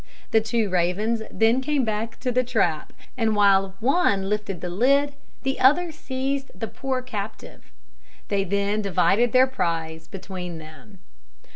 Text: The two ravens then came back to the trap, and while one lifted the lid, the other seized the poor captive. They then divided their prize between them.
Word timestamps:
The 0.31 0.41
two 0.41 0.67
ravens 0.67 1.21
then 1.29 1.61
came 1.61 1.85
back 1.85 2.19
to 2.21 2.31
the 2.31 2.43
trap, 2.43 2.91
and 3.15 3.35
while 3.35 3.75
one 3.79 4.29
lifted 4.29 4.59
the 4.59 4.69
lid, 4.71 5.13
the 5.43 5.59
other 5.59 5.91
seized 5.91 6.49
the 6.59 6.67
poor 6.67 7.03
captive. 7.03 7.71
They 8.27 8.43
then 8.43 8.81
divided 8.81 9.31
their 9.31 9.45
prize 9.45 10.07
between 10.07 10.57
them. 10.57 10.97